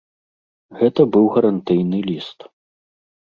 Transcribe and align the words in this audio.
Гэта 0.79 1.01
быў 1.15 1.25
гарантыйны 1.35 1.99
ліст. 2.09 2.39